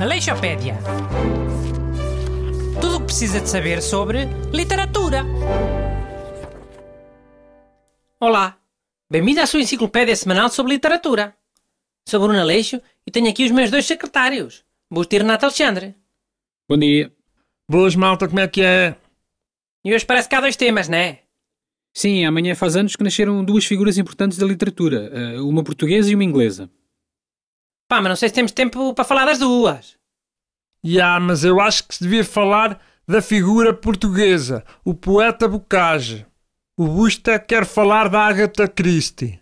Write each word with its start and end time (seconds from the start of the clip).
Aleixopédia. 0.00 0.78
Tudo 2.80 2.96
o 2.96 3.00
que 3.00 3.04
precisa 3.04 3.38
de 3.38 3.50
saber 3.50 3.82
sobre 3.82 4.24
literatura. 4.50 5.22
Olá, 8.18 8.58
bem-vindo 9.10 9.42
à 9.42 9.46
sua 9.46 9.60
enciclopédia 9.60 10.16
semanal 10.16 10.48
sobre 10.48 10.72
literatura. 10.72 11.36
Sou 12.08 12.18
Bruno 12.18 12.40
Aleixo 12.40 12.80
e 13.06 13.10
tenho 13.10 13.28
aqui 13.28 13.44
os 13.44 13.50
meus 13.50 13.70
dois 13.70 13.84
secretários, 13.84 14.64
Busto 14.90 15.14
e 15.14 15.18
Renato 15.18 15.44
Alexandre. 15.44 15.94
Bom 16.66 16.78
dia. 16.78 17.12
Boas, 17.70 17.94
malta, 17.94 18.26
como 18.26 18.40
é 18.40 18.48
que 18.48 18.62
é? 18.62 18.96
E 19.84 19.94
hoje 19.94 20.06
parece 20.06 20.30
que 20.30 20.34
há 20.34 20.40
dois 20.40 20.56
temas, 20.56 20.88
não 20.88 20.96
é? 20.96 21.20
Sim, 21.92 22.24
amanhã 22.24 22.54
faz 22.54 22.74
anos 22.74 22.96
que 22.96 23.04
nasceram 23.04 23.44
duas 23.44 23.66
figuras 23.66 23.98
importantes 23.98 24.38
da 24.38 24.46
literatura, 24.46 25.10
eh, 25.12 25.40
uma 25.42 25.62
portuguesa 25.62 26.10
e 26.10 26.14
uma 26.14 26.24
inglesa. 26.24 26.70
Pá, 27.90 28.00
mas 28.00 28.08
não 28.08 28.14
sei 28.14 28.28
se 28.28 28.34
temos 28.36 28.52
tempo 28.52 28.94
para 28.94 29.04
falar 29.04 29.24
das 29.24 29.40
duas. 29.40 29.98
Ya, 30.86 31.18
mas 31.18 31.42
eu 31.42 31.60
acho 31.60 31.88
que 31.88 31.96
se 31.96 32.04
devia 32.04 32.24
falar 32.24 32.80
da 33.04 33.20
figura 33.20 33.74
portuguesa, 33.74 34.64
o 34.84 34.94
poeta 34.94 35.48
Bocage. 35.48 36.24
O 36.78 36.86
Busta 36.86 37.36
quer 37.40 37.66
falar 37.66 38.08
da 38.08 38.20
Agatha 38.20 38.68
Christie. 38.68 39.40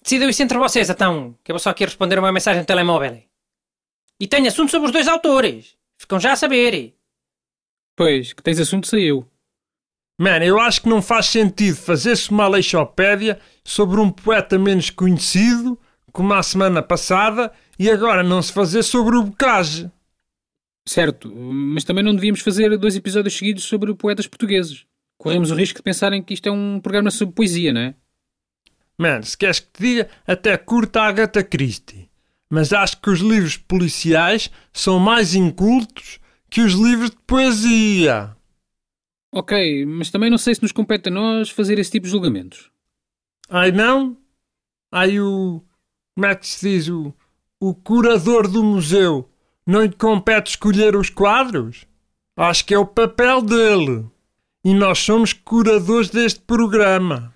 Decidam 0.00 0.28
isso 0.28 0.40
entre 0.40 0.56
vocês, 0.56 0.88
então, 0.88 1.36
que 1.42 1.50
eu 1.50 1.54
vou 1.54 1.58
só 1.58 1.70
aqui 1.70 1.84
responder 1.84 2.16
uma 2.20 2.30
mensagem 2.30 2.60
no 2.60 2.66
telemóvel. 2.66 3.24
E 4.20 4.28
tenho 4.28 4.46
assunto 4.46 4.70
sobre 4.70 4.86
os 4.86 4.92
dois 4.92 5.08
autores. 5.08 5.76
Ficam 5.98 6.20
já 6.20 6.34
a 6.34 6.36
saber. 6.36 6.94
Pois, 7.96 8.32
que 8.32 8.40
tens 8.40 8.60
assunto 8.60 8.86
saiu. 8.86 9.28
Man, 10.16 10.44
eu 10.44 10.60
acho 10.60 10.82
que 10.82 10.88
não 10.88 11.02
faz 11.02 11.26
sentido 11.26 11.76
fazer-se 11.76 12.30
uma 12.30 12.46
leixopédia 12.46 13.40
sobre 13.64 13.98
um 13.98 14.10
poeta 14.10 14.56
menos 14.56 14.90
conhecido, 14.90 15.76
como 16.18 16.34
a 16.34 16.42
semana 16.42 16.82
passada, 16.82 17.52
e 17.78 17.88
agora 17.88 18.24
não 18.24 18.42
se 18.42 18.52
fazer 18.52 18.82
sobre 18.82 19.16
o 19.16 19.22
Bocage. 19.22 19.88
Certo, 20.84 21.32
mas 21.32 21.84
também 21.84 22.02
não 22.02 22.12
devíamos 22.12 22.40
fazer 22.40 22.76
dois 22.76 22.96
episódios 22.96 23.36
seguidos 23.36 23.62
sobre 23.62 23.94
poetas 23.94 24.26
portugueses. 24.26 24.84
Corremos 25.16 25.52
o 25.52 25.54
risco 25.54 25.76
de 25.76 25.84
pensarem 25.84 26.20
que 26.20 26.34
isto 26.34 26.48
é 26.48 26.50
um 26.50 26.80
programa 26.80 27.08
sobre 27.12 27.36
poesia, 27.36 27.72
não 27.72 27.82
é? 27.82 27.94
Man, 28.98 29.22
se 29.22 29.38
queres 29.38 29.60
que 29.60 29.68
te 29.70 29.80
diga, 29.80 30.08
até 30.26 30.56
curta 30.56 31.02
a 31.02 31.06
Agatha 31.06 31.44
Christie. 31.44 32.10
Mas 32.50 32.72
acho 32.72 33.00
que 33.00 33.10
os 33.10 33.20
livros 33.20 33.56
policiais 33.56 34.50
são 34.72 34.98
mais 34.98 35.36
incultos 35.36 36.18
que 36.50 36.62
os 36.62 36.72
livros 36.72 37.10
de 37.10 37.18
poesia. 37.28 38.36
Ok, 39.32 39.86
mas 39.86 40.10
também 40.10 40.30
não 40.30 40.38
sei 40.38 40.52
se 40.52 40.62
nos 40.62 40.72
compete 40.72 41.10
a 41.10 41.12
nós 41.12 41.48
fazer 41.48 41.78
esse 41.78 41.92
tipo 41.92 42.06
de 42.06 42.10
julgamentos. 42.10 42.72
Ai 43.48 43.70
não? 43.70 44.16
Ai 44.90 45.20
o. 45.20 45.62
Como 46.18 46.26
é 46.26 46.34
que 46.34 46.48
se 46.48 46.68
diz? 46.68 46.88
O, 46.88 47.14
o 47.60 47.72
curador 47.72 48.48
do 48.48 48.64
museu 48.64 49.30
não 49.64 49.82
lhe 49.82 49.92
compete 49.92 50.48
escolher 50.48 50.96
os 50.96 51.08
quadros? 51.08 51.86
Acho 52.36 52.64
que 52.64 52.74
é 52.74 52.78
o 52.78 52.84
papel 52.84 53.40
dele. 53.40 54.04
E 54.64 54.74
nós 54.74 54.98
somos 54.98 55.32
curadores 55.32 56.10
deste 56.10 56.40
programa. 56.40 57.32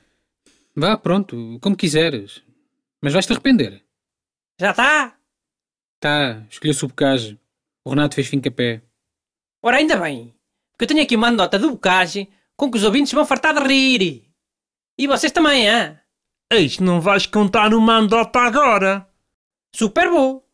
Vá, 0.75 0.97
pronto, 0.97 1.61
como 1.63 1.77
quiseres. 1.77 2.43
Mas 3.01 3.13
vais-te 3.13 3.33
arrepender. 3.33 3.85
Já 4.59 4.73
está? 4.73 5.17
Tá, 6.01 6.43
escolheu-se 6.51 6.85
o 6.85 6.89
bocage. 6.89 7.39
O 7.85 7.91
Renato 7.91 8.17
fez 8.17 8.27
fim-capé. 8.27 8.83
Ora, 9.63 9.77
ainda 9.77 9.97
bem. 9.97 10.35
Porque 10.73 10.83
eu 10.83 10.89
tenho 10.89 11.03
aqui 11.05 11.15
uma 11.15 11.29
anedota 11.29 11.57
do 11.57 11.71
Bocage 11.71 12.29
com 12.57 12.69
que 12.69 12.79
os 12.79 12.83
ouvintes 12.83 13.13
vão 13.13 13.25
fartar 13.25 13.55
de 13.55 13.61
rir. 13.61 14.25
E 14.99 15.07
vocês 15.07 15.31
também, 15.31 15.69
hã? 15.69 16.02
Eis, 16.53 16.79
não 16.79 17.01
vais 17.01 17.25
contar 17.25 17.73
uma 17.73 17.97
andota 17.97 18.39
agora. 18.41 19.09
Super 19.75 20.11
bom. 20.11 20.47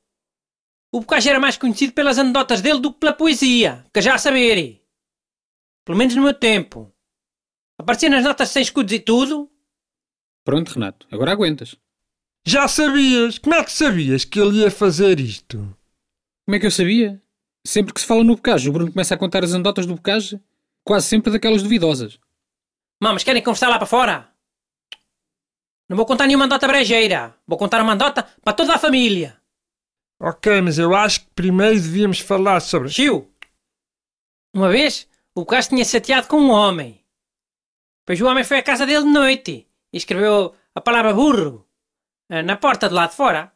O 0.92 1.00
Bocage 1.00 1.28
era 1.28 1.41
mais 1.41 1.56
conhecido 1.56 1.92
pelas 1.92 2.20
anedotas 2.20 2.60
dele 2.60 2.78
do 2.78 2.92
que 2.92 3.00
pela 3.00 3.12
poesia, 3.12 3.84
que 3.92 4.00
já 4.00 4.14
a 4.14 4.19
saber. 4.19 4.80
Pelo 5.84 5.98
menos 5.98 6.14
no 6.14 6.22
meu 6.22 6.32
tempo. 6.32 6.94
Aparecia 7.76 8.08
nas 8.08 8.22
notas 8.22 8.50
sem 8.50 8.62
escudos 8.62 8.92
e 8.92 9.00
tudo. 9.00 9.50
Pronto, 10.44 10.69
Renato, 10.69 11.04
agora 11.10 11.32
aguentas. 11.32 11.75
Já 12.47 12.69
sabias? 12.69 13.37
Como 13.38 13.56
é 13.56 13.64
que 13.64 13.72
sabias 13.72 14.25
que 14.25 14.38
ele 14.38 14.58
ia 14.58 14.70
fazer 14.70 15.19
isto? 15.19 15.58
Como 16.47 16.54
é 16.54 16.60
que 16.60 16.66
eu 16.66 16.70
sabia? 16.70 17.20
Sempre 17.66 17.92
que 17.92 18.00
se 18.00 18.06
fala 18.06 18.22
no 18.22 18.37
bocage, 18.37 18.69
o 18.69 18.72
Bruno 18.72 18.92
começa 18.92 19.16
a 19.16 19.19
contar 19.19 19.42
as 19.42 19.53
anedotas 19.53 19.84
do 19.84 19.97
bocage, 19.97 20.41
quase 20.84 21.08
sempre 21.08 21.32
daquelas 21.32 21.60
duvidosas. 21.60 22.20
Mamas, 23.03 23.25
querem 23.25 23.42
conversar 23.42 23.69
lá 23.69 23.78
para 23.78 23.87
fora? 23.87 24.38
Não 25.88 25.97
vou 25.97 26.04
contar 26.06 26.26
nenhuma 26.26 26.44
andota 26.44 26.66
brejeira. 26.66 27.34
Vou 27.47 27.59
contar 27.59 27.81
uma 27.82 27.93
andota 27.94 28.22
para 28.43 28.53
toda 28.53 28.75
a 28.75 28.78
família. 28.78 29.41
Ok, 30.21 30.60
mas 30.60 30.78
eu 30.78 30.94
acho 30.94 31.21
que 31.21 31.31
primeiro 31.34 31.76
devíamos 31.76 32.19
falar 32.21 32.60
sobre. 32.60 32.88
Chiu! 32.91 33.32
Uma 34.54 34.69
vez, 34.69 35.09
o 35.34 35.41
Bocage 35.41 35.69
tinha 35.69 35.84
chateado 35.84 36.26
com 36.28 36.37
um 36.37 36.50
homem. 36.50 37.04
Pois 38.04 38.21
o 38.21 38.26
homem 38.26 38.44
foi 38.44 38.59
à 38.59 38.62
casa 38.62 38.84
dele 38.87 39.04
de 39.04 39.10
noite 39.10 39.69
e 39.93 39.97
escreveu 39.97 40.54
a 40.75 40.81
palavra 40.81 41.12
burro 41.15 41.66
eh, 42.31 42.43
na 42.43 42.56
porta 42.56 42.88
do 42.88 42.94
lado 42.94 43.10
de 43.10 43.16
fora. 43.16 43.53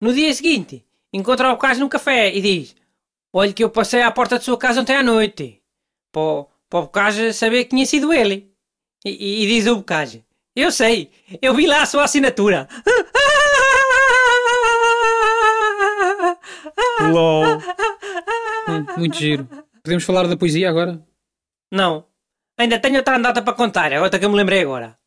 No 0.00 0.12
dia 0.12 0.32
seguinte, 0.34 0.84
encontra 1.12 1.48
o 1.48 1.52
Bocage 1.52 1.80
num 1.80 1.88
café 1.88 2.34
e 2.34 2.40
diz: 2.40 2.74
Olhe 3.32 3.52
que 3.54 3.62
eu 3.62 3.70
passei 3.70 4.02
à 4.02 4.10
porta 4.10 4.38
de 4.38 4.44
sua 4.44 4.58
casa 4.58 4.80
ontem 4.80 4.96
à 4.96 5.02
noite. 5.02 5.62
Para, 6.12 6.46
para 6.68 6.78
o 6.80 6.82
Bocage 6.82 7.32
saber 7.32 7.64
que 7.64 7.70
tinha 7.70 7.86
sido 7.86 8.12
ele. 8.12 8.52
E, 9.04 9.10
e- 9.10 9.44
e 9.44 9.46
diz 9.46 9.66
o 9.66 9.76
Bocage: 9.76 10.24
Eu 10.56 10.72
sei, 10.72 11.10
eu 11.42 11.54
vi 11.54 11.66
lá 11.66 11.82
a 11.82 11.86
sua 11.86 12.04
assinatura. 12.04 12.66
LOL. 17.12 17.58
Hum, 18.68 18.86
muito 18.96 19.16
giro. 19.18 19.46
Podemos 19.82 20.02
falar 20.02 20.26
da 20.26 20.36
poesia 20.36 20.70
agora? 20.70 21.06
Não, 21.70 22.06
ainda 22.56 22.80
tenho 22.80 22.96
outra 22.96 23.16
andota 23.18 23.42
para 23.42 23.52
contar, 23.52 23.92
é 23.92 24.00
outra 24.00 24.18
que 24.18 24.24
eu 24.24 24.30
me 24.30 24.36
lembrei 24.36 24.62
agora. 24.62 24.98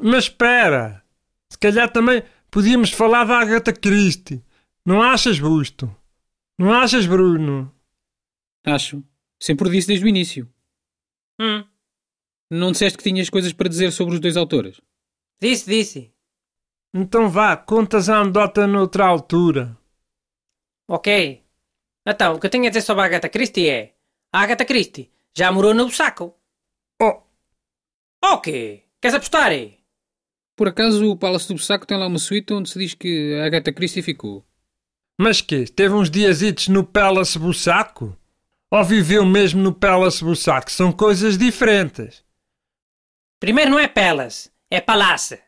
Mas 0.00 0.24
espera. 0.24 1.04
Se 1.48 1.56
calhar 1.56 1.88
também 1.92 2.24
podíamos 2.50 2.90
falar 2.90 3.24
da 3.24 3.38
Agatha 3.38 3.72
Christie. 3.72 4.44
Não 4.84 5.00
achas, 5.00 5.38
Busto? 5.38 5.94
Não 6.58 6.72
achas, 6.72 7.06
Bruno? 7.06 7.72
Acho. 8.66 9.04
Sempre 9.40 9.68
o 9.68 9.70
disse 9.70 9.86
desde 9.86 10.04
o 10.04 10.08
início. 10.08 10.52
Hum, 11.40 11.64
Não 12.54 12.72
disseste 12.72 12.98
que 12.98 13.04
tinhas 13.04 13.30
coisas 13.30 13.52
para 13.52 13.68
dizer 13.68 13.90
sobre 13.90 14.14
os 14.14 14.20
dois 14.20 14.36
autores? 14.36 14.80
disse, 15.40 15.68
disse. 15.68 16.14
Então 16.94 17.28
vá, 17.28 17.56
contas 17.56 18.08
a 18.08 18.18
andota 18.18 18.66
noutra 18.66 19.04
altura. 19.06 19.76
Ok. 20.88 21.42
Então, 22.06 22.34
o 22.34 22.40
que 22.40 22.46
eu 22.46 22.50
tenho 22.50 22.66
a 22.66 22.68
dizer 22.68 22.82
sobre 22.82 23.02
a 23.02 23.06
Agatha 23.06 23.28
Christie 23.28 23.68
é... 23.68 23.94
A 24.32 24.40
Agatha 24.40 24.64
Christie 24.64 25.10
já 25.36 25.50
morou 25.50 25.74
no 25.74 25.90
saco. 25.90 26.34
Oh, 27.02 27.22
Ok. 28.22 28.82
Queres 29.02 29.14
apostar? 29.14 29.52
Por 30.56 30.68
acaso 30.68 31.10
o 31.10 31.16
Palácio 31.16 31.48
do 31.48 31.54
Bussaco 31.54 31.86
tem 31.86 31.98
lá 31.98 32.06
uma 32.06 32.18
suíte 32.18 32.54
onde 32.54 32.70
se 32.70 32.78
diz 32.78 32.94
que 32.94 33.34
a 33.34 33.44
Agatha 33.46 33.70
Christie 33.72 34.02
ficou. 34.02 34.42
mas 35.20 35.42
que? 35.42 35.66
Teve 35.66 35.94
uns 35.94 36.10
diazitos 36.10 36.68
no 36.68 36.84
Palace 36.84 37.38
Bussaco? 37.38 38.16
Ou 38.70 38.82
viveu 38.82 39.26
mesmo 39.26 39.62
no 39.62 39.74
Palace 39.74 40.24
Bussaco? 40.24 40.70
São 40.72 40.90
coisas 40.90 41.36
diferentes. 41.36 42.23
Primeiro 43.44 43.72
não 43.72 43.78
é 43.78 43.86
Palace, 43.86 44.50
é 44.70 44.80
Palace. 44.80 45.38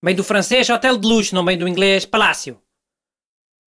Vem 0.00 0.14
do 0.14 0.22
francês 0.22 0.70
hotel 0.70 0.96
de 0.96 1.08
luxo, 1.08 1.34
não 1.34 1.44
vem 1.44 1.58
do 1.58 1.66
inglês 1.66 2.06
palácio. 2.06 2.62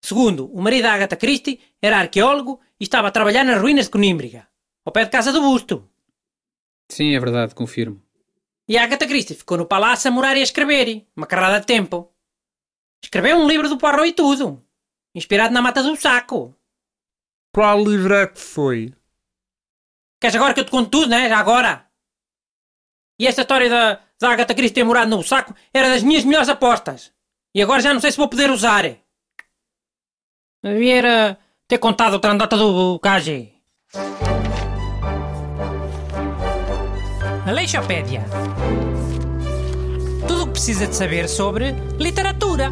Segundo, 0.00 0.46
o 0.54 0.62
marido 0.62 0.84
da 0.84 0.92
Agatha 0.92 1.16
Christie 1.16 1.58
era 1.82 1.98
arqueólogo 1.98 2.60
e 2.78 2.84
estava 2.84 3.08
a 3.08 3.10
trabalhar 3.10 3.42
nas 3.42 3.60
ruínas 3.60 3.86
de 3.86 3.90
Conímbriga, 3.90 4.46
ao 4.84 4.92
pé 4.92 5.04
de 5.04 5.10
casa 5.10 5.32
do 5.32 5.40
busto. 5.40 5.84
Sim, 6.88 7.16
é 7.16 7.18
verdade, 7.18 7.56
confirmo. 7.56 8.00
E 8.68 8.78
a 8.78 8.84
Agatha 8.84 9.04
Christie 9.04 9.34
ficou 9.34 9.58
no 9.58 9.66
palácio 9.66 10.06
a 10.06 10.14
morar 10.14 10.36
e 10.36 10.40
a 10.42 10.44
escrever, 10.44 11.04
uma 11.16 11.26
carrada 11.26 11.58
de 11.58 11.66
tempo. 11.66 12.14
Escreveu 13.02 13.36
um 13.36 13.48
livro 13.48 13.68
do 13.68 13.78
Poirot 13.78 14.08
e 14.08 14.12
tudo, 14.12 14.64
inspirado 15.12 15.52
na 15.52 15.60
mata 15.60 15.82
do 15.82 15.96
saco. 15.96 16.56
Qual 17.52 17.82
livro 17.82 18.14
é 18.14 18.28
que 18.28 18.38
foi? 18.38 18.94
Queres 20.20 20.36
agora 20.36 20.54
que 20.54 20.60
eu 20.60 20.64
te 20.64 20.70
conte 20.70 20.88
tudo, 20.88 21.08
né? 21.08 21.28
Já 21.28 21.38
agora? 21.38 21.85
E 23.18 23.26
esta 23.26 23.42
história 23.42 23.68
da, 23.68 24.00
da 24.20 24.30
Agatha 24.30 24.54
Christie 24.54 24.74
ter 24.74 24.84
morado 24.84 25.10
no 25.10 25.22
saco 25.22 25.54
era 25.72 25.88
das 25.88 26.02
minhas 26.02 26.24
melhores 26.24 26.48
apostas. 26.48 27.12
E 27.54 27.62
agora 27.62 27.80
já 27.80 27.92
não 27.92 28.00
sei 28.00 28.12
se 28.12 28.18
vou 28.18 28.28
poder 28.28 28.50
usar. 28.50 28.84
Devia 30.62 30.96
era 30.96 31.38
ter 31.66 31.78
contado 31.78 32.14
outra 32.14 32.32
andota 32.32 32.56
do 32.56 32.98
Kaji. 32.98 33.54
Aleixopédia. 37.46 38.24
Tudo 40.26 40.42
o 40.42 40.46
que 40.46 40.52
precisa 40.52 40.86
de 40.86 40.94
saber 40.94 41.28
sobre 41.28 41.72
literatura. 41.98 42.70